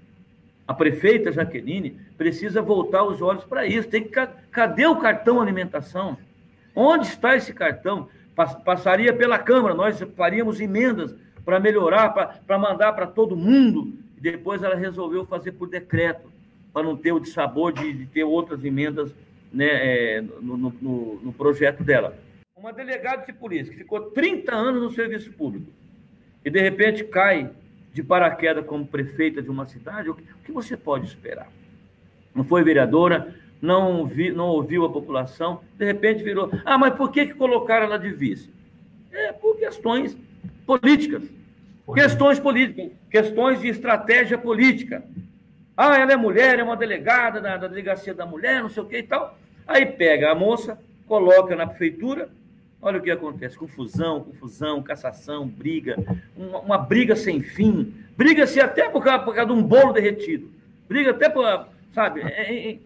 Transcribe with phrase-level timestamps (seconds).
[0.66, 3.88] A prefeita Jaqueline precisa voltar os olhos para isso.
[3.88, 6.16] Tem que, cadê o cartão alimentação?
[6.74, 8.08] Onde está esse cartão?
[8.64, 12.08] Passaria pela Câmara, nós faríamos emendas para melhorar,
[12.46, 13.92] para mandar para todo mundo.
[14.18, 16.32] Depois ela resolveu fazer por decreto,
[16.72, 19.14] para não ter o dissabor de, de ter outras emendas
[19.52, 22.16] né, é, no, no, no projeto dela
[22.62, 25.66] uma delegada de polícia que ficou 30 anos no serviço público
[26.44, 27.50] e de repente cai
[27.92, 31.50] de paraquedas como prefeita de uma cidade, o que você pode esperar?
[32.32, 36.50] Não foi vereadora, não, vi, não ouviu a população, de repente virou.
[36.64, 38.48] Ah, mas por que, que colocaram ela de vice?
[39.10, 40.16] É por questões
[40.64, 41.24] políticas.
[41.92, 45.04] Questões políticas, questões de estratégia política.
[45.76, 48.86] Ah, ela é mulher, é uma delegada da, da delegacia da mulher, não sei o
[48.86, 49.36] que e tal.
[49.66, 52.30] Aí pega a moça, coloca na prefeitura,
[52.82, 55.96] Olha o que acontece: confusão, confusão, cassação, briga,
[56.36, 57.94] uma, uma briga sem fim.
[58.16, 60.50] Briga-se até por causa, por causa de um bolo derretido.
[60.88, 61.68] Briga até por.
[61.94, 62.20] Sabe?
[62.22, 62.78] É, é, é,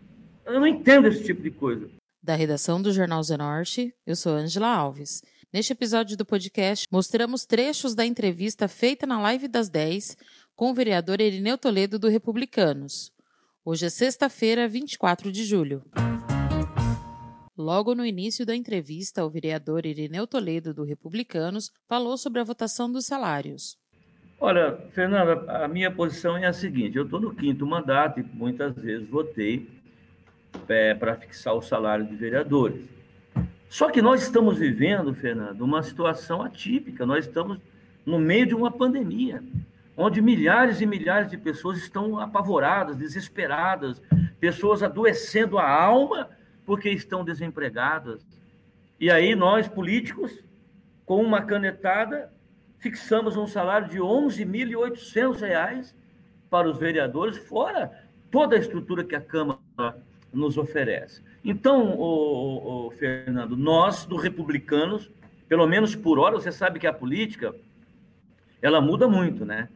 [0.44, 1.88] eu não entendo esse tipo de coisa.
[2.22, 5.22] Da redação do Jornal Zenorte, eu sou Angela Alves.
[5.52, 10.16] Neste episódio do podcast, mostramos trechos da entrevista feita na live das 10
[10.54, 13.12] com o vereador Erineu Toledo do Republicanos.
[13.64, 15.82] Hoje é sexta-feira, 24 de julho.
[17.58, 22.92] Logo no início da entrevista, o vereador Irineu Toledo, do Republicanos, falou sobre a votação
[22.92, 23.78] dos salários.
[24.38, 28.74] Olha, Fernanda, a minha posição é a seguinte: eu estou no quinto mandato e muitas
[28.76, 29.70] vezes votei
[30.68, 32.84] é, para fixar o salário de vereadores.
[33.70, 37.06] Só que nós estamos vivendo, Fernando, uma situação atípica.
[37.06, 37.58] Nós estamos
[38.04, 39.42] no meio de uma pandemia,
[39.96, 44.02] onde milhares e milhares de pessoas estão apavoradas, desesperadas,
[44.38, 46.35] pessoas adoecendo a alma
[46.66, 48.26] porque estão desempregadas.
[49.00, 50.44] E aí nós, políticos,
[51.06, 52.30] com uma canetada,
[52.78, 55.94] fixamos um salário de R$ 11.800
[56.50, 59.58] para os vereadores, fora toda a estrutura que a Câmara
[60.32, 61.22] nos oferece.
[61.44, 65.10] Então, o, Fernando, nós, do Republicanos,
[65.48, 67.54] pelo menos por hora, você sabe que a política,
[68.60, 69.68] ela muda muito, né?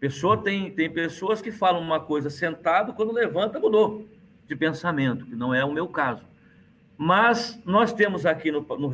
[0.00, 4.08] Pessoa tem, tem pessoas que falam uma coisa sentado, quando levanta, mudou
[4.48, 6.24] de pensamento, que não é o meu caso.
[6.96, 8.88] Mas nós temos aqui no, no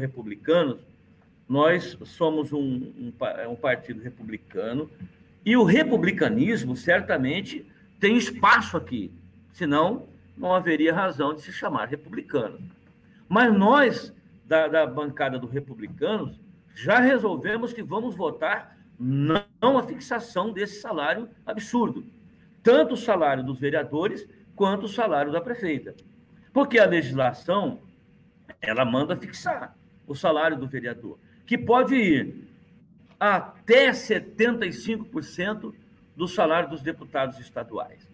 [1.48, 3.12] nós somos um, um,
[3.48, 4.90] um partido republicano,
[5.44, 7.66] e o republicanismo certamente
[7.98, 9.10] tem espaço aqui,
[9.52, 10.06] senão
[10.36, 12.58] não haveria razão de se chamar republicano.
[13.28, 14.14] Mas nós,
[14.44, 16.38] da, da bancada do Republicanos,
[16.74, 22.04] já resolvemos que vamos votar não a fixação desse salário absurdo,
[22.62, 25.94] tanto o salário dos vereadores quanto o salário da prefeita.
[26.52, 27.80] Porque a legislação
[28.60, 29.76] ela manda fixar
[30.06, 32.48] o salário do vereador, que pode ir
[33.18, 35.74] até 75%
[36.16, 38.08] do salário dos deputados estaduais.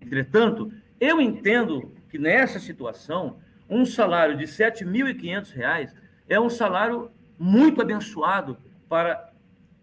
[0.00, 5.92] Entretanto, eu entendo que nessa situação, um salário de R$ 7.500
[6.28, 8.58] é um salário muito abençoado
[8.88, 9.32] para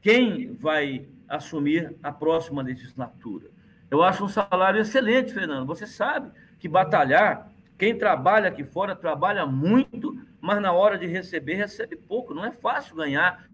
[0.01, 3.49] quem vai assumir a próxima legislatura.
[3.89, 5.65] Eu acho um salário excelente, Fernando.
[5.67, 11.55] Você sabe que batalhar quem trabalha aqui fora trabalha muito, mas na hora de receber,
[11.55, 12.33] recebe pouco.
[12.33, 13.47] Não é fácil ganhar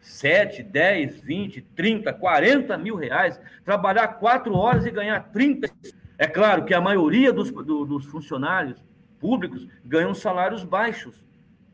[0.00, 3.40] 7, 10, 20, 30, 40 mil reais.
[3.64, 5.70] Trabalhar quatro horas e ganhar 30.
[6.18, 8.84] É claro que a maioria dos, do, dos funcionários
[9.18, 11.24] públicos ganham salários baixos,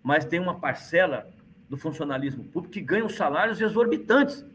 [0.03, 1.29] mas tem uma parcela
[1.69, 4.47] do funcionalismo público que ganham salários exorbitantes.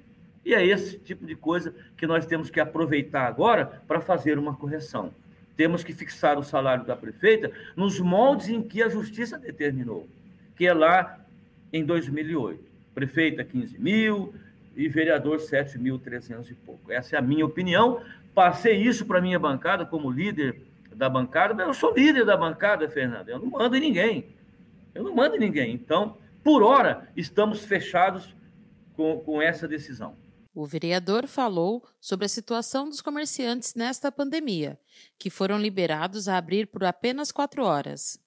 [0.45, 4.55] E é esse tipo de coisa que nós temos que aproveitar agora para fazer uma
[4.55, 5.13] correção.
[5.55, 10.07] Temos que fixar o salário da prefeita nos moldes em que a justiça determinou,
[10.55, 11.19] que é lá
[11.71, 12.63] em 2008.
[12.93, 14.33] Prefeita 15 mil
[14.75, 16.91] e vereador 7.300 e pouco.
[16.91, 18.01] Essa é a minha opinião.
[18.33, 20.59] Passei isso para a minha bancada como líder
[20.95, 23.29] da bancada, eu sou líder da bancada, Fernando.
[23.29, 24.25] Eu não mando em ninguém.
[24.93, 25.73] Eu não mando em ninguém.
[25.73, 28.35] Então, por hora, estamos fechados
[28.95, 30.15] com, com essa decisão.
[30.55, 34.77] O vereador falou sobre a situação dos comerciantes nesta pandemia,
[35.17, 38.19] que foram liberados a abrir por apenas quatro horas.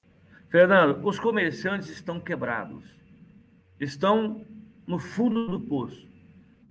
[0.49, 2.85] Fernando, os comerciantes estão quebrados,
[3.79, 4.45] estão
[4.85, 6.05] no fundo do poço.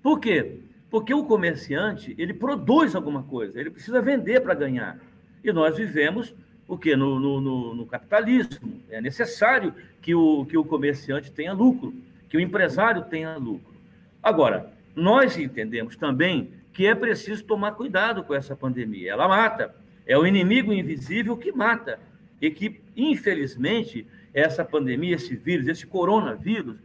[0.03, 0.59] Por quê?
[0.89, 4.99] Porque o comerciante, ele produz alguma coisa, ele precisa vender para ganhar.
[5.41, 6.35] E nós vivemos
[6.67, 6.77] o?
[6.97, 8.81] No, no, no, no, capitalismo.
[8.89, 11.93] É necessário que o, que o comerciante tenha lucro,
[12.29, 13.73] que o empresário tenha lucro.
[14.21, 19.11] Agora, nós entendemos também que é preciso tomar cuidado com essa pandemia.
[19.11, 19.75] Ela mata.
[20.05, 21.99] É o inimigo invisível que mata.
[22.41, 26.77] E que, infelizmente, essa pandemia, esse vírus, esse coronavírus,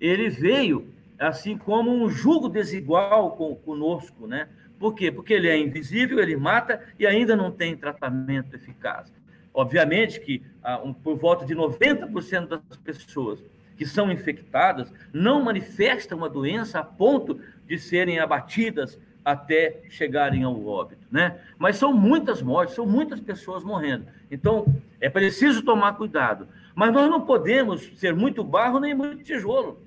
[0.00, 0.86] ele veio
[1.18, 4.48] assim como um jugo desigual com, conosco, né?
[4.78, 5.10] Por quê?
[5.10, 9.12] Porque ele é invisível, ele mata e ainda não tem tratamento eficaz.
[9.52, 13.42] Obviamente que ah, por volta de 90% das pessoas
[13.76, 20.66] que são infectadas não manifestam uma doença a ponto de serem abatidas até chegarem ao
[20.66, 21.38] óbito, né?
[21.58, 24.06] Mas são muitas mortes, são muitas pessoas morrendo.
[24.30, 24.66] Então,
[25.00, 26.48] é preciso tomar cuidado.
[26.74, 29.82] Mas nós não podemos ser muito barro nem muito tijolo.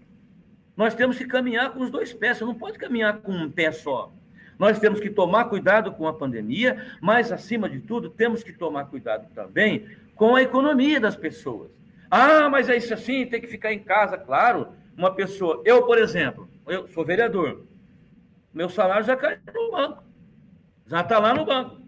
[0.78, 3.72] Nós temos que caminhar com os dois pés, você não pode caminhar com um pé
[3.72, 4.12] só.
[4.60, 8.86] Nós temos que tomar cuidado com a pandemia, mas, acima de tudo, temos que tomar
[8.86, 11.72] cuidado também com a economia das pessoas.
[12.12, 14.68] Ah, mas é isso assim, tem que ficar em casa, claro.
[14.95, 17.63] Uma pessoa, eu, por exemplo, eu sou vereador,
[18.53, 20.03] meu salário já caiu no banco,
[20.86, 21.81] já está lá no banco.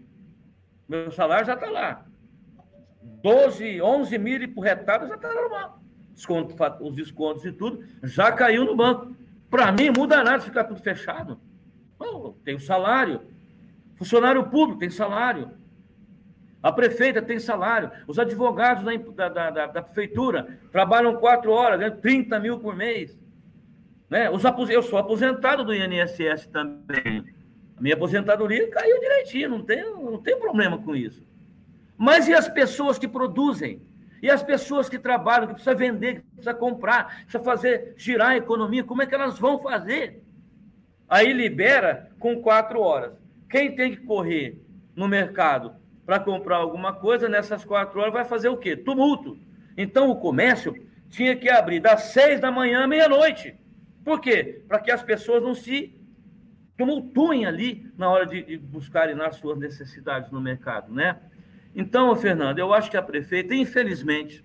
[0.88, 2.06] Meu salário já está lá.
[3.22, 5.84] 12, 11 mil por retado já está lá no banco
[6.14, 9.14] desconto, os descontos e tudo, já caiu no banco.
[9.50, 11.38] Para mim, muda nada ficar tudo fechado.
[12.44, 13.20] Tem o salário.
[13.96, 15.50] Funcionário público tem salário.
[16.62, 17.90] A prefeita tem salário.
[18.06, 18.84] Os advogados
[19.14, 23.18] da, da, da, da prefeitura trabalham quatro horas, ganham 30 mil por mês.
[24.08, 24.30] Né?
[24.30, 27.24] Os eu sou aposentado do INSS também.
[27.76, 31.26] A minha aposentadoria caiu direitinho, não tem, não tem problema com isso.
[31.96, 33.80] Mas e as pessoas que produzem?
[34.22, 38.36] E as pessoas que trabalham, que precisa vender, que precisa comprar, precisa fazer girar a
[38.36, 40.22] economia, como é que elas vão fazer?
[41.08, 43.12] Aí libera com quatro horas.
[43.50, 44.58] Quem tem que correr
[44.96, 45.74] no mercado
[46.06, 48.76] para comprar alguma coisa, nessas quatro horas vai fazer o quê?
[48.76, 49.38] Tumulto.
[49.76, 50.74] Então o comércio
[51.10, 53.56] tinha que abrir das seis da manhã à meia-noite.
[54.04, 54.62] Por quê?
[54.68, 55.98] Para que as pessoas não se
[56.76, 61.18] tumultuem ali na hora de, de buscarem nas suas necessidades no mercado, né?
[61.74, 64.44] Então, Fernando, eu acho que a prefeita, infelizmente,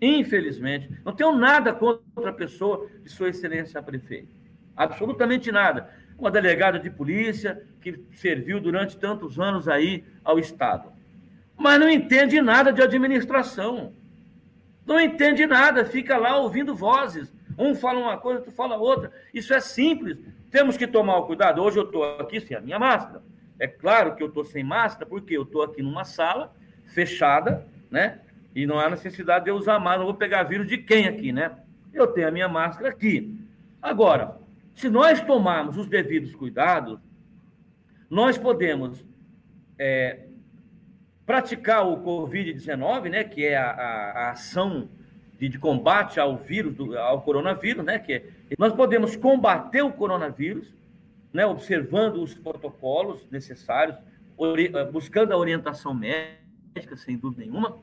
[0.00, 4.32] infelizmente, não tenho nada contra a pessoa de Sua Excelência a prefeita.
[4.76, 5.88] Absolutamente nada.
[6.18, 10.92] Uma delegada de polícia que serviu durante tantos anos aí ao Estado.
[11.56, 13.94] Mas não entende nada de administração.
[14.84, 17.32] Não entende nada, fica lá ouvindo vozes.
[17.58, 19.12] Um fala uma coisa, outro fala outra.
[19.32, 20.18] Isso é simples.
[20.50, 21.62] Temos que tomar o cuidado.
[21.62, 23.22] Hoje eu estou aqui sem a minha máscara.
[23.58, 26.54] É claro que eu estou sem máscara, porque eu estou aqui numa sala
[26.86, 28.20] fechada, né?
[28.54, 29.98] E não há necessidade de eu usar máscara.
[29.98, 31.56] Não vou pegar vírus de quem aqui, né?
[31.92, 33.38] Eu tenho a minha máscara aqui.
[33.80, 34.36] Agora,
[34.74, 36.98] se nós tomarmos os devidos cuidados,
[38.10, 39.04] nós podemos
[39.78, 40.26] é,
[41.24, 43.24] praticar o Covid-19, né?
[43.24, 44.88] Que é a, a, a ação
[45.38, 47.98] de, de, combate ao vírus, do, ao coronavírus, né?
[47.98, 48.24] Que é,
[48.58, 50.72] nós podemos combater o coronavírus,
[51.32, 51.44] né?
[51.46, 53.96] Observando os protocolos necessários,
[54.92, 57.76] buscando a orientação médica sem dúvida nenhuma,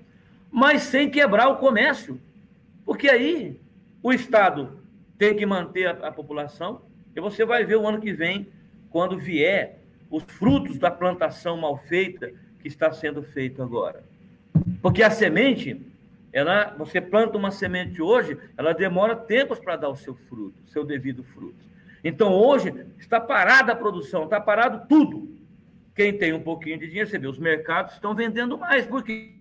[0.51, 2.19] mas sem quebrar o comércio.
[2.85, 3.59] Porque aí
[4.01, 4.79] o Estado
[5.17, 6.81] tem que manter a, a população,
[7.15, 8.47] e você vai ver o ano que vem,
[8.89, 14.03] quando vier os frutos da plantação mal feita que está sendo feito agora.
[14.81, 15.81] Porque a semente,
[16.33, 20.69] ela, você planta uma semente hoje, ela demora tempos para dar o seu fruto, o
[20.69, 21.69] seu devido fruto.
[22.03, 25.29] Então hoje está parada a produção, está parado tudo.
[25.93, 28.85] Quem tem um pouquinho de dinheiro, você vê, os mercados estão vendendo mais.
[28.85, 29.35] Por quê?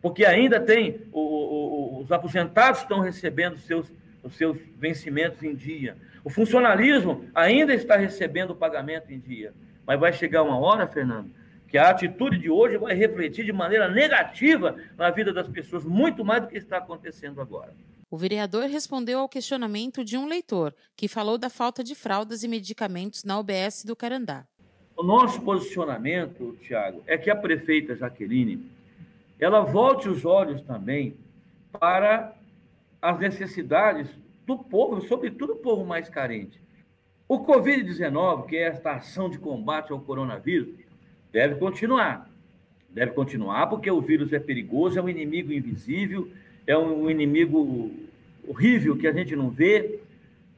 [0.00, 3.92] Porque ainda tem, o, o, os aposentados estão recebendo seus,
[4.22, 5.96] os seus vencimentos em dia.
[6.24, 9.52] O funcionalismo ainda está recebendo o pagamento em dia.
[9.86, 11.30] Mas vai chegar uma hora, Fernando,
[11.70, 16.24] que a atitude de hoje vai refletir de maneira negativa na vida das pessoas, muito
[16.24, 17.72] mais do que está acontecendo agora.
[18.10, 22.48] O vereador respondeu ao questionamento de um leitor, que falou da falta de fraldas e
[22.48, 24.44] medicamentos na UBS do Carandá.
[24.96, 28.68] O nosso posicionamento, Tiago, é que a prefeita Jaqueline
[29.38, 31.16] ela volte os olhos também
[31.72, 32.34] para
[33.00, 34.10] as necessidades
[34.44, 36.60] do povo, sobretudo o povo mais carente.
[37.28, 40.74] O Covid-19, que é esta ação de combate ao coronavírus,
[41.32, 42.28] deve continuar.
[42.88, 46.28] Deve continuar porque o vírus é perigoso, é um inimigo invisível,
[46.66, 47.90] é um inimigo
[48.46, 50.00] horrível que a gente não vê,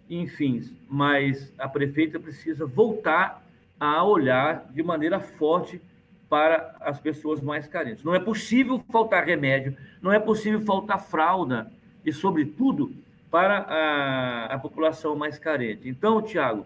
[0.08, 3.42] enfim, mas a prefeita precisa voltar
[3.78, 5.80] a olhar de maneira forte
[6.28, 8.02] para as pessoas mais carentes.
[8.02, 11.70] Não é possível faltar remédio, não é possível faltar fralda
[12.04, 12.92] e, sobretudo,
[13.30, 15.88] para a, a população mais carente.
[15.88, 16.64] Então, Tiago,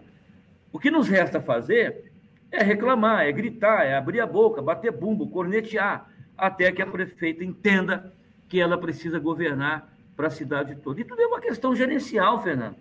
[0.71, 2.06] o que nos resta fazer
[2.51, 7.43] é reclamar, é gritar, é abrir a boca, bater bumbo, cornetear, até que a prefeita
[7.43, 8.13] entenda
[8.47, 11.01] que ela precisa governar para a cidade toda.
[11.01, 12.75] E tudo é uma questão gerencial, Fernando.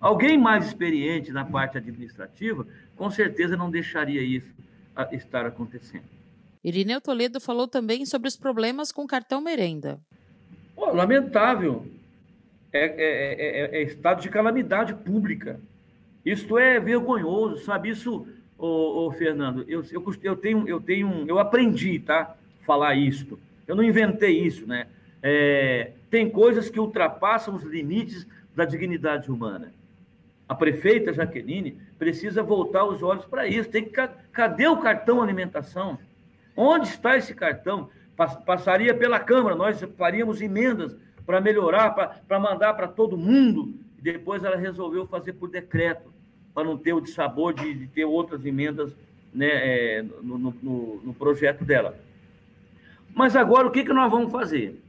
[0.00, 4.52] Alguém mais experiente na parte administrativa, com certeza não deixaria isso
[5.12, 6.04] estar acontecendo.
[6.62, 10.00] Irineu Toledo falou também sobre os problemas com o cartão merenda.
[10.74, 11.86] Oh, lamentável.
[12.72, 15.60] É, é, é, é, estado de calamidade pública.
[16.24, 17.90] Isso é vergonhoso, sabe?
[17.90, 18.26] Isso,
[18.58, 22.36] ô, ô Fernando, eu, eu, eu, tenho, eu tenho, eu aprendi, tá?
[22.62, 23.38] Falar isso.
[23.66, 24.86] Eu não inventei isso, né?
[25.22, 29.72] É, tem coisas que ultrapassam os limites da dignidade humana.
[30.48, 33.68] A prefeita Jaqueline precisa voltar os olhos para isso.
[33.68, 35.98] Tem que, cadê o cartão alimentação?
[36.56, 37.90] Onde está esse cartão?
[38.46, 40.96] Passaria pela Câmara, nós faríamos emendas
[41.26, 43.74] para melhorar, para mandar para todo mundo.
[44.00, 46.10] Depois ela resolveu fazer por decreto,
[46.56, 48.96] para não ter o dissabor de, de ter outras emendas
[49.30, 51.94] né, é, no, no, no, projeto dela.
[53.14, 54.82] Mas agora o que, que nós vamos fazer?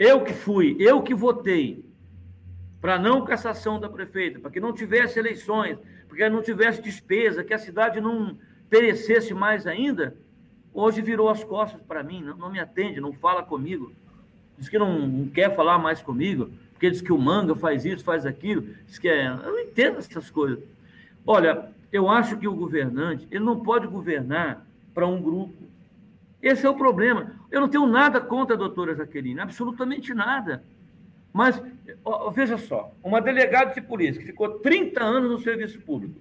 [0.00, 1.84] Eu que fui, eu que votei
[2.80, 7.44] para não cassação da prefeita, para que não tivesse eleições, para que não tivesse despesa,
[7.44, 8.36] que a cidade não
[8.68, 10.16] perecesse mais ainda,
[10.74, 13.92] hoje virou as costas para mim, não, não, me atende, não fala comigo,
[14.58, 18.02] diz que não, não, quer falar mais comigo, porque diz que o manga faz isso,
[18.02, 19.28] faz aquilo, diz que é...
[19.28, 20.58] Eu não entendo essas coisas.
[21.26, 24.64] Olha, eu acho que o governante, ele não pode governar
[24.94, 25.54] para um grupo.
[26.40, 27.32] Esse é o problema.
[27.50, 30.62] Eu não tenho nada contra a doutora Jaqueline, absolutamente nada.
[31.32, 31.62] Mas,
[32.04, 36.18] ó, veja só, uma delegada de polícia que ficou 30 anos no serviço público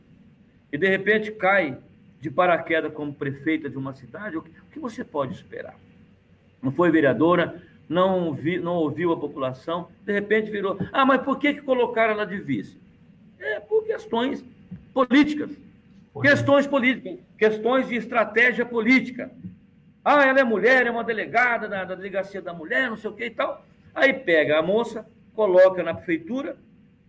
[0.72, 1.78] e, de repente, cai
[2.20, 5.78] de paraquedas como prefeita de uma cidade, o que, você pode esperar?
[6.62, 10.78] Não foi vereadora, não, vi, não ouviu a população, de repente virou.
[10.92, 12.80] Ah, mas por que, que colocaram ela de vice?
[13.40, 14.44] É por questões
[14.96, 15.52] políticas.
[16.22, 19.30] Questões políticas, questões de estratégia política.
[20.04, 23.14] Ah, ela é mulher, é uma delegada da, da delegacia da mulher, não sei o
[23.14, 23.66] que e tal.
[23.94, 26.56] Aí pega a moça, coloca na prefeitura,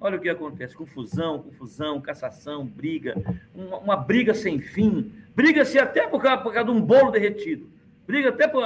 [0.00, 3.14] olha o que acontece: confusão, confusão, cassação, briga,
[3.54, 5.12] uma, uma briga sem fim.
[5.36, 7.68] Briga-se até por causa, por causa de um bolo derretido.
[8.04, 8.62] Briga até por,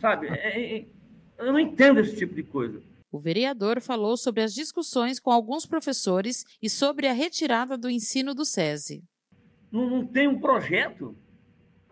[0.00, 0.26] sabe?
[0.26, 0.84] É, é, é,
[1.38, 2.80] eu não entendo esse tipo de coisa.
[3.14, 8.34] O vereador falou sobre as discussões com alguns professores e sobre a retirada do ensino
[8.34, 9.04] do SESI.
[9.70, 11.16] Não, não tem um projeto.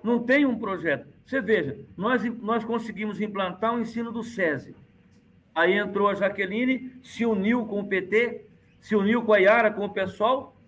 [0.03, 1.07] Não tem um projeto.
[1.25, 4.75] Você veja, nós, nós conseguimos implantar o ensino do SESI.
[5.55, 8.45] Aí entrou a Jaqueline, se uniu com o PT,
[8.81, 10.61] se uniu com a Iara, com o pessoal.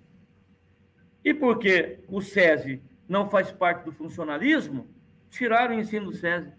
[1.25, 4.87] E porque o SESI não faz parte do funcionalismo,
[5.31, 6.53] tiraram o ensino do SESI.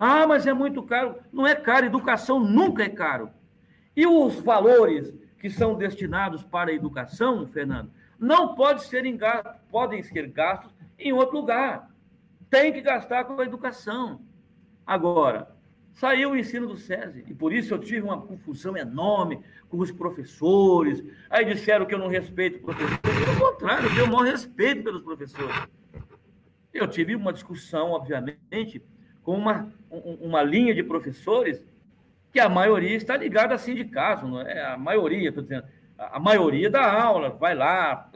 [0.00, 1.16] Ah, mas é muito caro.
[1.30, 3.30] Não é caro, educação nunca é caro.
[3.94, 9.04] E os valores que são destinados para a educação, Fernando, não pode ser
[9.70, 11.90] podem ser gastos em outro lugar
[12.50, 14.20] tem que gastar com a educação.
[14.84, 15.48] Agora,
[15.94, 19.92] saiu o ensino do SESI, e por isso eu tive uma confusão enorme com os
[19.92, 21.02] professores.
[21.30, 22.98] Aí disseram que eu não respeito o professor.
[22.98, 25.54] Pelo contrário, eu tenho o maior respeito pelos professores.
[26.74, 28.82] Eu tive uma discussão, obviamente,
[29.30, 31.64] com uma, uma linha de professores
[32.32, 34.60] que a maioria está ligada a sindicato, não é?
[34.60, 35.64] A maioria, estou dizendo,
[35.96, 38.10] a maioria da aula, vai lá,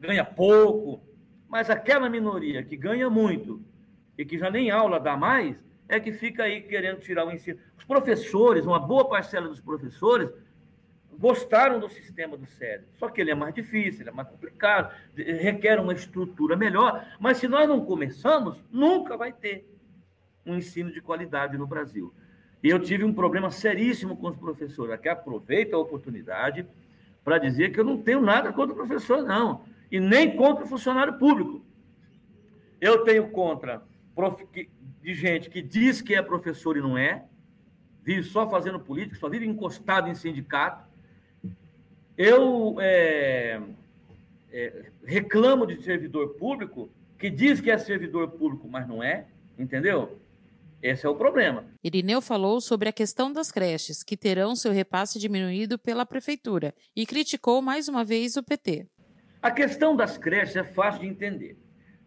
[0.00, 1.00] ganha pouco,
[1.48, 3.62] mas aquela minoria que ganha muito
[4.18, 5.56] e que já nem aula dá mais,
[5.88, 7.60] é que fica aí querendo tirar o ensino.
[7.78, 10.28] Os professores, uma boa parcela dos professores,
[11.16, 12.84] gostaram do sistema do SESI.
[12.94, 17.06] Só que ele é mais difícil, ele é mais complicado, requer uma estrutura melhor.
[17.20, 19.72] Mas se nós não começamos, nunca vai ter
[20.46, 22.12] um ensino de qualidade no Brasil.
[22.62, 24.92] E eu tive um problema seríssimo com os professores.
[24.92, 26.66] Aqui aproveito a oportunidade
[27.22, 29.62] para dizer que eu não tenho nada contra o professor, não
[29.94, 31.64] e nem contra o funcionário público.
[32.80, 33.80] Eu tenho contra
[35.00, 37.24] de gente que diz que é professor e não é,
[38.02, 40.84] vive só fazendo política, só vive encostado em sindicato.
[42.18, 43.60] Eu é,
[44.50, 50.18] é, reclamo de servidor público que diz que é servidor público, mas não é, entendeu?
[50.84, 51.64] Esse é o problema.
[51.82, 57.06] Irineu falou sobre a questão das creches, que terão seu repasse diminuído pela prefeitura, e
[57.06, 58.86] criticou mais uma vez o PT.
[59.40, 61.58] A questão das creches é fácil de entender.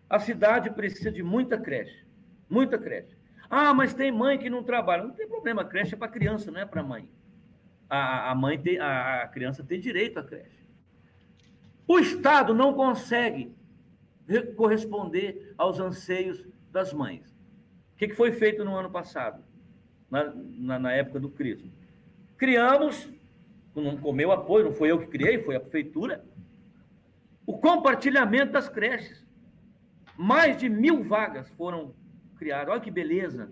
[0.07, 2.05] A cidade precisa de muita creche,
[2.47, 3.17] muita creche.
[3.49, 5.05] Ah, mas tem mãe que não trabalha.
[5.05, 7.09] Não tem problema, a creche é para criança, não é para mãe.
[7.89, 10.63] A, a mãe tem, a, a criança tem direito à creche.
[11.87, 13.51] O Estado não consegue
[14.55, 17.36] corresponder aos anseios das mães.
[17.97, 19.43] O que foi feito no ano passado,
[20.09, 21.69] na, na, na época do crisma?
[22.37, 23.09] Criamos
[23.81, 26.23] não comeu apoio, não foi eu que criei, foi a prefeitura.
[27.45, 29.25] O compartilhamento das creches.
[30.17, 31.93] Mais de mil vagas foram
[32.37, 32.69] criadas.
[32.69, 33.51] Olha que beleza.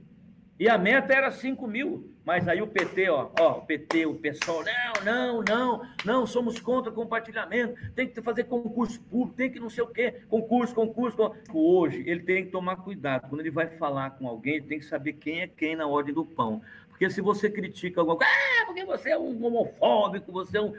[0.60, 2.12] E a meta era 5 mil.
[2.26, 6.60] Mas aí o PT, ó, ó, o PT, o PSOL, não, não, não, não, somos
[6.60, 11.16] contra compartilhamento, tem que fazer concurso público, tem que não sei o quê, concurso, concurso,
[11.16, 11.46] concurso.
[11.54, 13.30] Hoje, ele tem que tomar cuidado.
[13.30, 16.16] Quando ele vai falar com alguém, ele tem que saber quem é quem na ordem
[16.16, 16.64] do pão.
[16.90, 20.74] Porque se você critica alguma coisa, ah, porque você é um homofóbico, você é um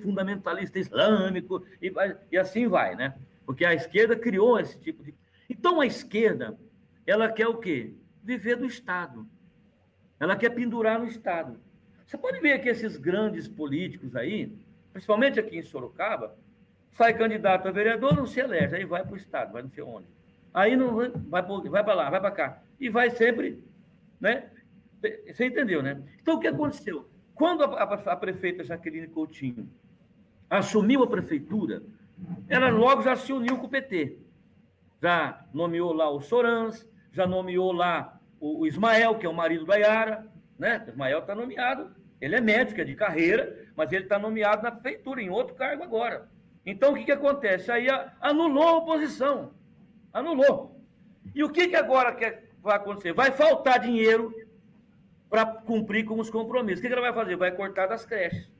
[0.00, 3.14] fundamentalista islâmico, e, vai, e assim vai, né?
[3.44, 5.12] Porque a esquerda criou esse tipo de.
[5.50, 6.56] Então a esquerda,
[7.04, 7.94] ela quer o quê?
[8.22, 9.26] Viver do Estado.
[10.18, 11.58] Ela quer pendurar no Estado.
[12.06, 14.52] Você pode ver que esses grandes políticos aí,
[14.92, 16.36] principalmente aqui em Sorocaba,
[16.92, 19.82] sai candidato a vereador, não se elege, aí vai para o Estado, vai não sei
[19.82, 20.06] onde.
[20.52, 22.62] Aí não vai, vai para lá, vai para cá.
[22.78, 23.62] E vai sempre,
[24.20, 24.50] né?
[25.26, 26.02] Você entendeu, né?
[26.22, 27.08] Então, o que aconteceu?
[27.34, 29.68] Quando a, a, a prefeita Jaqueline Coutinho
[30.48, 31.82] assumiu a prefeitura,
[32.48, 34.18] ela logo já se uniu com o PT.
[35.02, 38.13] Já nomeou lá o Sorans, já nomeou lá
[38.44, 40.26] o, o Ismael, que é o marido da Yara,
[40.58, 40.84] né?
[40.86, 44.70] O Ismael está nomeado, ele é médico, é de carreira, mas ele está nomeado na
[44.70, 46.28] prefeitura, em outro cargo agora.
[46.66, 47.72] Então, o que, que acontece?
[47.72, 47.86] Aí
[48.20, 49.54] anulou a oposição.
[50.12, 50.78] Anulou.
[51.34, 53.14] E o que, que agora quer, vai acontecer?
[53.14, 54.34] Vai faltar dinheiro
[55.30, 56.80] para cumprir com os compromissos.
[56.80, 57.36] O que, que ela vai fazer?
[57.36, 58.50] Vai cortar das creches.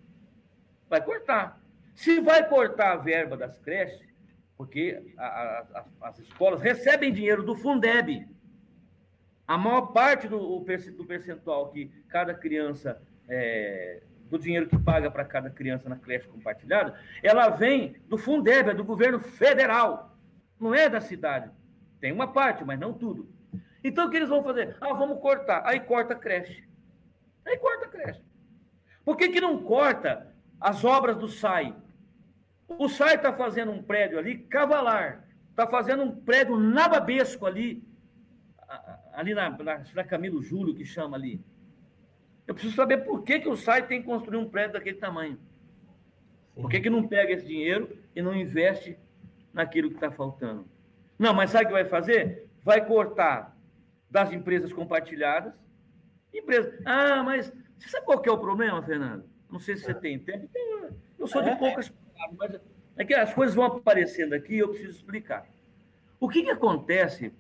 [0.88, 1.60] Vai cortar.
[1.94, 4.00] Se vai cortar a verba das creches,
[4.56, 8.26] porque a, a, as escolas recebem dinheiro do Fundeb,
[9.46, 10.64] a maior parte do,
[10.96, 16.28] do percentual que cada criança, é, do dinheiro que paga para cada criança na creche
[16.28, 20.16] compartilhada, ela vem do Fundeb, é do governo federal,
[20.58, 21.50] não é da cidade.
[22.00, 23.28] Tem uma parte, mas não tudo.
[23.82, 24.76] Então o que eles vão fazer?
[24.80, 25.62] Ah, vamos cortar.
[25.66, 26.64] Aí corta a creche.
[27.46, 28.22] Aí corta a creche.
[29.04, 31.76] Por que, que não corta as obras do SAI?
[32.66, 35.24] O SAI está fazendo um prédio ali, cavalar.
[35.50, 37.86] Está fazendo um prédio nababesco ali,
[39.14, 41.40] ali na, na, na Camilo Júlio, que chama ali.
[42.46, 45.38] Eu preciso saber por que, que o SAI tem que construir um prédio daquele tamanho.
[46.54, 48.98] Por que, que não pega esse dinheiro e não investe
[49.52, 50.68] naquilo que está faltando?
[51.18, 52.46] Não, mas sabe o que vai fazer?
[52.62, 53.56] Vai cortar
[54.10, 55.54] das empresas compartilhadas.
[56.32, 56.78] Empresa.
[56.84, 59.24] Ah, mas você sabe qual que é o problema, Fernando?
[59.50, 60.48] Não sei se você tem tempo.
[61.18, 61.56] Eu sou de é.
[61.56, 62.60] poucas palavras, mas
[62.96, 65.48] é que as coisas vão aparecendo aqui e eu preciso explicar.
[66.20, 67.32] O que, que acontece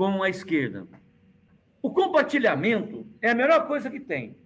[0.00, 0.88] com a esquerda.
[1.82, 4.36] O compartilhamento é a melhor coisa que tem,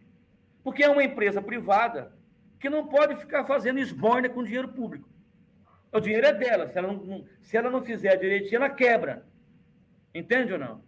[0.62, 2.12] porque é uma empresa privada
[2.60, 5.08] que não pode ficar fazendo esborne com dinheiro público.
[5.92, 9.26] O dinheiro é dela, se ela não, se ela não fizer direitinho, ela quebra.
[10.14, 10.82] Entende ou não?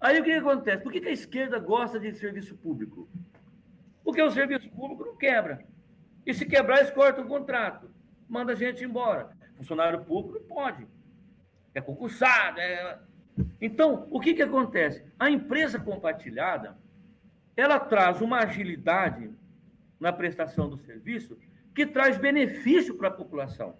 [0.00, 0.82] Aí o que, acontece?
[0.82, 3.08] Por que a esquerda gosta de serviço público?
[4.02, 5.64] Porque o serviço público não quebra.
[6.26, 7.90] E se quebrar, eles cortam o contrato.
[8.28, 9.30] Manda a gente embora.
[9.56, 10.86] Funcionário público não pode.
[11.74, 12.98] É concursado, é
[13.60, 15.04] então, o que, que acontece?
[15.18, 16.76] A empresa compartilhada,
[17.56, 19.30] ela traz uma agilidade
[19.98, 21.36] na prestação do serviço
[21.74, 23.76] que traz benefício para a população.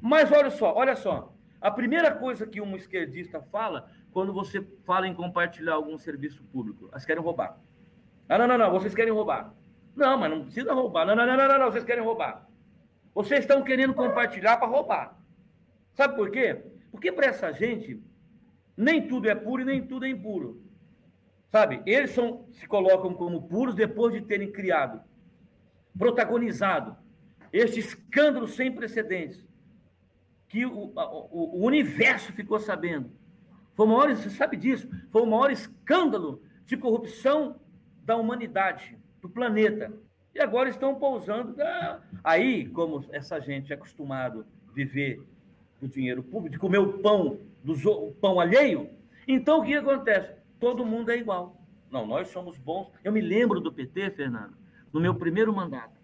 [0.00, 5.08] Mas olha só, olha só, a primeira coisa que um esquerdista fala quando você fala
[5.08, 7.58] em compartilhar algum serviço público, elas querem roubar.
[8.28, 9.54] Ah, não, não, não, vocês querem roubar.
[9.94, 11.06] Não, mas não precisa roubar.
[11.06, 12.48] Não, não, não, não, não, não vocês querem roubar.
[13.14, 15.18] Vocês estão querendo compartilhar para roubar.
[15.94, 16.62] Sabe por quê?
[16.90, 18.00] Porque para essa gente,
[18.76, 20.62] nem tudo é puro e nem tudo é impuro.
[21.50, 21.82] Sabe?
[21.84, 25.00] Eles são, se colocam como puros depois de terem criado,
[25.96, 26.96] protagonizado
[27.52, 29.46] este escândalo sem precedentes,
[30.48, 33.10] que o, o, o universo ficou sabendo.
[33.74, 37.60] Foi o maior, você sabe disso, foi o maior escândalo de corrupção
[38.02, 39.92] da humanidade, do planeta.
[40.34, 41.54] E agora estão pousando.
[42.24, 45.22] Aí, como essa gente é acostumado a viver
[45.82, 48.88] do dinheiro público, de comer o pão do o pão alheio,
[49.26, 50.36] então o que acontece?
[50.60, 51.60] Todo mundo é igual.
[51.90, 52.88] Não, nós somos bons.
[53.02, 54.56] Eu me lembro do PT, Fernando,
[54.92, 56.00] no meu primeiro mandato.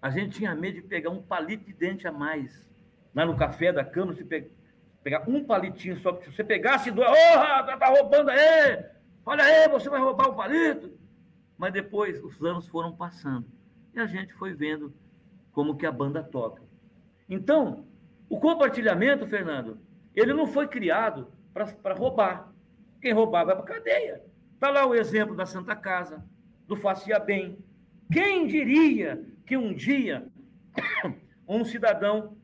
[0.00, 2.66] A gente tinha medo de pegar um palito de dente a mais.
[3.14, 4.50] Lá no café da Câmara, se pe...
[5.02, 8.84] pegar um palitinho só, se você pegasse dois, oh, tá, roubando aí!
[9.26, 10.90] Olha aí, você vai roubar o palito!
[11.58, 13.46] Mas depois os anos foram passando
[13.94, 14.94] e a gente foi vendo
[15.52, 16.62] como que a banda toca.
[17.28, 17.84] Então,
[18.28, 19.78] o compartilhamento, Fernando,
[20.14, 22.52] ele não foi criado para roubar.
[23.00, 24.22] Quem roubar vai para cadeia.
[24.54, 26.24] Está lá o exemplo da Santa Casa,
[26.66, 27.58] do Facia Bem.
[28.12, 30.26] Quem diria que um dia
[31.46, 32.36] um cidadão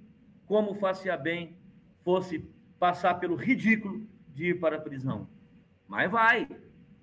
[0.47, 1.57] como o Facia Bem
[2.03, 5.29] fosse passar pelo ridículo de ir para a prisão?
[5.89, 6.49] Mas vai.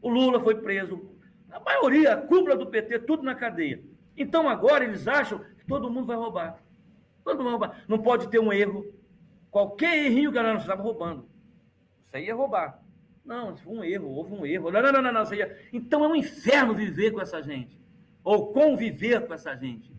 [0.01, 1.09] O Lula foi preso.
[1.51, 3.81] A maioria, a cúpula do PT, tudo na cadeia.
[4.15, 5.41] Então agora eles acham
[5.71, 6.61] todo mundo vai roubar.
[7.23, 7.71] Todo mundo.
[7.87, 8.85] Não pode ter um erro.
[9.49, 11.27] Qualquer errinho, galera, você estava roubando.
[12.05, 12.81] Isso aí é roubar.
[13.23, 14.71] Não, foi um erro, houve um erro.
[14.71, 15.33] Não, não, não, não, não.
[15.33, 15.57] É...
[15.71, 17.79] Então é um inferno viver com essa gente.
[18.23, 19.93] Ou conviver com essa gente.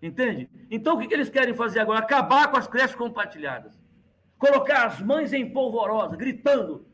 [0.00, 0.48] Entende?
[0.70, 2.00] Então o que, que eles querem fazer agora?
[2.00, 3.80] Acabar com as creches compartilhadas.
[4.38, 6.86] Colocar as mães em polvorosa, gritando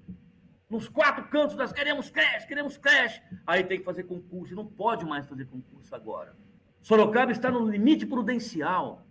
[0.70, 3.20] nos quatro cantos das queremos creche, queremos creche.
[3.46, 4.54] Aí tem que fazer concurso.
[4.54, 6.34] Não pode mais fazer concurso agora.
[6.80, 9.06] Sorocaba está no limite prudencial.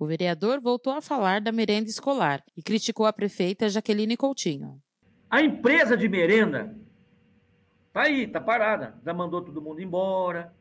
[0.00, 4.80] O vereador voltou a falar da merenda escolar e criticou a prefeita Jaqueline Coutinho.
[5.28, 6.74] A empresa de merenda
[7.92, 8.94] tá aí, tá parada.
[9.04, 10.54] Já mandou todo mundo embora,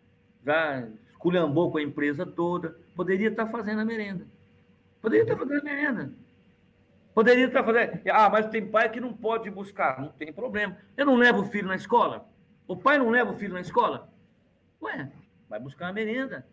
[0.46, 2.76] já esculhambou com a empresa toda.
[2.94, 4.28] Poderia estar tá fazendo a merenda.
[5.02, 6.14] Poderia estar tá fazendo a merenda.
[7.16, 8.02] Poderia estar tá fazendo.
[8.12, 10.02] Ah, mas tem pai que não pode buscar.
[10.02, 10.76] Não tem problema.
[10.98, 12.28] Eu não levo o filho na escola?
[12.68, 14.12] O pai não leva o filho na escola?
[14.82, 15.10] Ué,
[15.48, 16.46] vai buscar a merenda.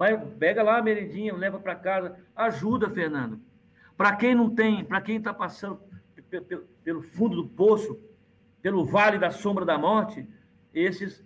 [0.00, 2.16] Vai, pega lá a merendinha, leva para casa.
[2.34, 3.38] Ajuda, Fernando.
[3.98, 5.78] Para quem não tem, para quem está passando
[6.82, 8.00] pelo fundo do poço,
[8.62, 10.26] pelo vale da sombra da morte,
[10.72, 11.22] esses,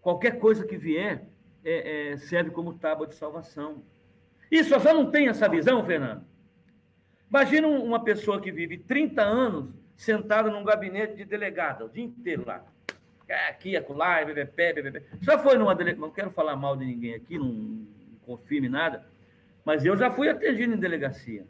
[0.00, 1.28] qualquer coisa que vier,
[1.64, 3.84] é, é, serve como tábua de salvação.
[4.50, 6.24] Isso só não tem essa visão, Fernando?
[7.30, 12.44] Imagina uma pessoa que vive 30 anos sentada num gabinete de delegado, o dia inteiro
[12.44, 12.64] lá.
[13.28, 15.02] É, aqui, acolá, bebê, bebê.
[15.20, 17.86] Já foi numa delegacia, não quero falar mal de ninguém aqui, não,
[18.24, 19.04] confirme nada,
[19.64, 21.44] mas eu já fui atendido em delegacia.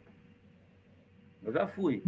[1.43, 2.03] Eu já fui.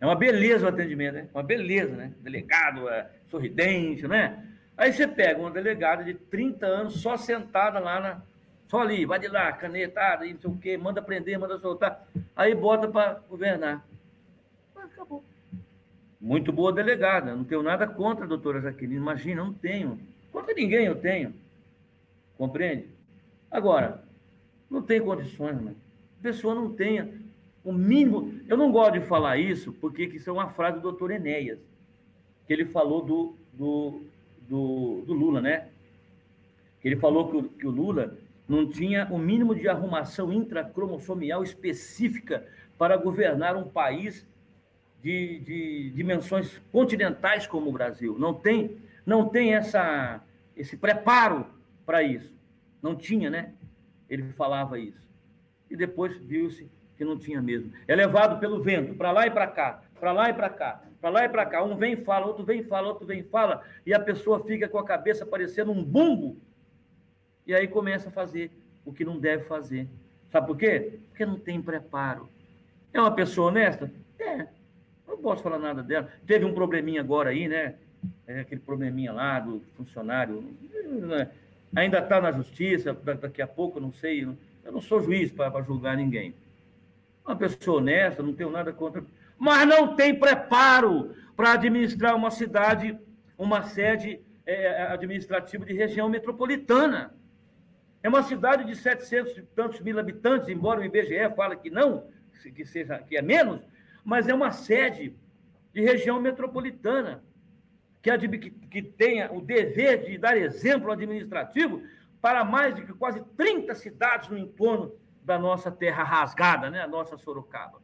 [0.00, 1.28] É uma beleza o atendimento, né?
[1.34, 2.12] Uma beleza, né?
[2.20, 4.46] Delegado, é, sorridente, né?
[4.76, 8.22] Aí você pega uma delegada de 30 anos só sentada lá na.
[8.68, 12.08] Só ali, vai de lá, caneta, não sei o quê, manda prender, manda soltar.
[12.34, 13.86] Aí bota para governar.
[14.74, 15.22] Acabou.
[16.22, 17.34] Muito boa delegada.
[17.34, 18.94] Não tenho nada contra a doutora Jaqueline.
[18.94, 19.98] Imagina, não tenho.
[20.30, 21.34] Contra ninguém eu tenho.
[22.38, 22.86] Compreende?
[23.50, 24.04] Agora,
[24.70, 25.76] não tem condições, mano.
[26.20, 27.12] A pessoa não tenha
[27.64, 28.32] o mínimo.
[28.48, 31.58] Eu não gosto de falar isso, porque isso é uma frase do doutor Enéas,
[32.46, 34.02] que ele falou do, do,
[34.48, 35.70] do, do Lula, né?
[36.84, 38.16] Ele falou que o, que o Lula
[38.48, 42.46] não tinha o mínimo de arrumação intracromossomial específica
[42.78, 44.24] para governar um país
[45.02, 48.16] de, de dimensões continentais como o Brasil.
[48.18, 50.22] Não tem, não tem essa,
[50.56, 51.44] esse preparo
[51.84, 52.34] para isso.
[52.80, 53.52] Não tinha, né?
[54.08, 55.02] Ele falava isso.
[55.68, 57.72] E depois viu-se que não tinha mesmo.
[57.88, 61.10] É levado pelo vento, para lá e para cá, para lá e para cá, para
[61.10, 61.64] lá e para cá.
[61.64, 64.44] Um vem e fala, outro vem e fala, outro vem e fala, e a pessoa
[64.44, 66.36] fica com a cabeça parecendo um bumbo.
[67.44, 68.52] E aí começa a fazer
[68.84, 69.88] o que não deve fazer.
[70.30, 71.00] Sabe por quê?
[71.08, 72.28] Porque não tem preparo.
[72.92, 73.90] É uma pessoa honesta?
[74.18, 74.46] É.
[75.22, 76.08] Posso falar nada dela.
[76.26, 77.76] Teve um probleminha agora aí, né?
[78.26, 80.44] É aquele probleminha lá do funcionário.
[80.84, 81.28] Né?
[81.74, 84.24] Ainda está na justiça, daqui a pouco, não sei.
[84.24, 86.34] Eu não sou juiz para julgar ninguém.
[87.24, 89.04] Uma pessoa honesta, não tenho nada contra.
[89.38, 92.98] Mas não tem preparo para administrar uma cidade,
[93.38, 97.14] uma sede é, administrativa de região metropolitana.
[98.02, 102.08] É uma cidade de 700 e tantos mil habitantes, embora o IBGE fale que não,
[102.54, 103.60] que, seja, que é menos,
[104.04, 105.16] mas é uma sede
[105.72, 107.22] de região metropolitana,
[108.02, 111.82] que, que, que tenha o dever de dar exemplo administrativo
[112.20, 116.82] para mais de quase 30 cidades no entorno da nossa terra rasgada, né?
[116.82, 117.80] A nossa Sorocaba.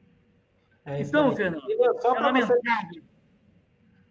[0.84, 1.60] É então, Fernando,
[2.00, 2.60] só é você,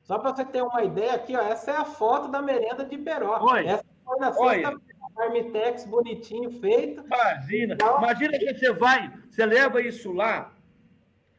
[0.04, 2.98] só para você ter uma ideia aqui, ó, essa é a foto da merenda de
[2.98, 3.39] Peró.
[3.52, 3.67] Oi.
[3.67, 4.82] Essa foi na sexta
[5.17, 7.04] Armitex bonitinho feito.
[7.06, 7.98] Imagina, então...
[7.98, 10.54] imagina que você vai, você leva isso lá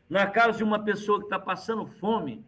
[0.09, 2.44] na casa de uma pessoa que está passando fome.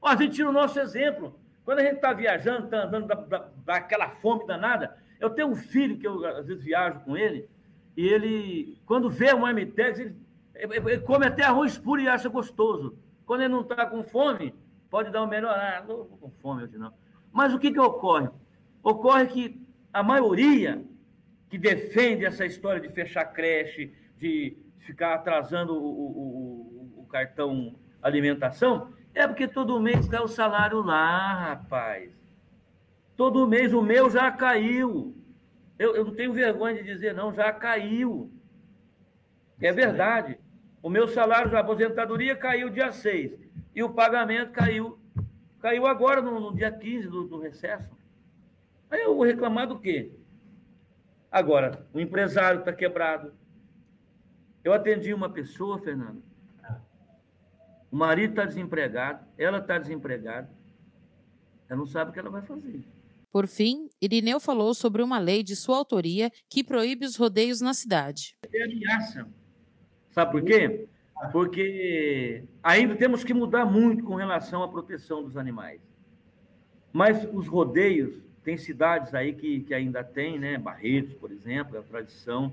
[0.00, 1.38] Ó, a gente tira o nosso exemplo.
[1.64, 5.56] Quando a gente está viajando, está andando da, da, daquela fome danada, eu tenho um
[5.56, 7.48] filho que eu às vezes viajo com ele,
[7.96, 10.16] e ele, quando vê um Amitex, ele,
[10.54, 12.96] ele, come até arroz puro e acha gostoso.
[13.26, 14.54] Quando ele não está com fome,
[14.88, 15.52] pode dar um melhor.
[15.52, 16.92] Ah, não estou com fome hoje não.
[17.32, 18.28] Mas o que, que ocorre?
[18.82, 20.82] Ocorre que a maioria
[21.48, 26.59] que defende essa história de fechar creche, de ficar atrasando o, o
[27.10, 32.10] cartão alimentação, é porque todo mês dá o salário lá, rapaz.
[33.16, 35.14] Todo mês o meu já caiu.
[35.78, 38.30] Eu, eu não tenho vergonha de dizer, não, já caiu.
[39.60, 40.38] É verdade.
[40.82, 43.38] O meu salário de aposentadoria caiu dia 6.
[43.74, 44.98] E o pagamento caiu.
[45.60, 47.90] Caiu agora, no, no dia 15 do, do recesso.
[48.90, 50.12] Aí eu vou reclamar do quê?
[51.30, 53.34] Agora, o empresário está quebrado.
[54.64, 56.22] Eu atendi uma pessoa, Fernando.
[57.90, 60.48] O marido está desempregado, ela está desempregada.
[61.68, 62.82] Ela não sabe o que ela vai fazer.
[63.32, 67.72] Por fim, Irineu falou sobre uma lei de sua autoria que proíbe os rodeios na
[67.72, 68.36] cidade.
[68.52, 69.26] É ameaça.
[70.10, 70.88] Sabe por quê?
[71.30, 75.80] Porque ainda temos que mudar muito com relação à proteção dos animais.
[76.92, 80.58] Mas os rodeios, tem cidades aí que, que ainda tem, né?
[80.58, 82.52] Barretos, por exemplo, é a tradição.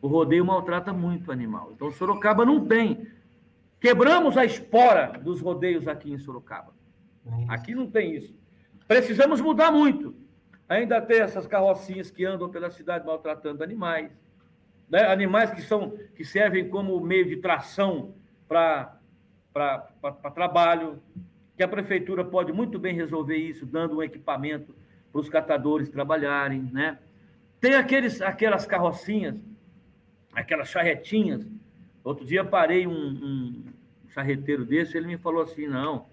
[0.00, 1.72] O rodeio maltrata muito o animal.
[1.74, 3.06] Então, Sorocaba não tem.
[3.82, 6.72] Quebramos a espora dos rodeios aqui em Sorocaba.
[7.48, 8.32] Aqui não tem isso.
[8.86, 10.14] Precisamos mudar muito.
[10.68, 14.08] Ainda tem essas carrocinhas que andam pela cidade maltratando animais.
[14.88, 15.04] Né?
[15.06, 18.14] Animais que, são, que servem como meio de tração
[18.46, 19.00] para
[20.32, 21.02] trabalho.
[21.56, 24.76] Que a prefeitura pode muito bem resolver isso, dando um equipamento
[25.10, 26.70] para os catadores trabalharem.
[26.72, 27.00] Né?
[27.60, 29.34] Tem aqueles, aquelas carrocinhas,
[30.32, 31.44] aquelas charretinhas.
[32.04, 33.71] Outro dia parei um, um
[34.12, 36.06] charreteiro desse, ele me falou assim: não,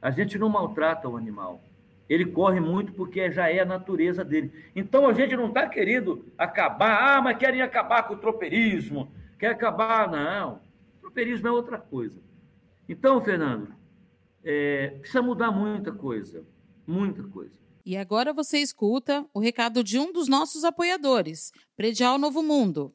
[0.00, 1.62] a gente não maltrata o animal.
[2.08, 4.52] Ele corre muito porque já é a natureza dele.
[4.74, 9.48] Então a gente não está querendo acabar, ah, mas querem acabar com o tropeirismo, quer
[9.48, 10.08] acabar.
[10.10, 10.60] Não,
[10.98, 12.20] o tropeirismo é outra coisa.
[12.88, 13.74] Então, Fernando,
[14.44, 16.44] é, precisa mudar muita coisa,
[16.86, 17.58] muita coisa.
[17.84, 22.94] E agora você escuta o recado de um dos nossos apoiadores, Predial Novo Mundo.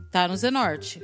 [0.11, 1.01] tá no Zenorte.